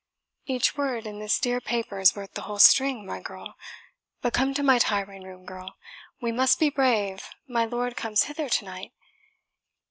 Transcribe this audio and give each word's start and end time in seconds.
"Each 0.47 0.75
word 0.75 1.05
in 1.05 1.19
this 1.19 1.37
dear 1.39 1.61
paper 1.61 1.99
is 1.99 2.15
worth 2.15 2.33
the 2.33 2.41
whole 2.41 2.57
string, 2.57 3.05
my 3.05 3.19
girl. 3.19 3.53
But 4.23 4.33
come 4.33 4.55
to 4.55 4.63
my 4.63 4.79
tiring 4.79 5.21
room, 5.23 5.45
girl; 5.45 5.75
we 6.19 6.31
must 6.31 6.59
be 6.59 6.71
brave, 6.71 7.25
my 7.47 7.65
lord 7.65 7.95
comes 7.95 8.23
hither 8.23 8.49
to 8.49 8.65
night. 8.65 8.93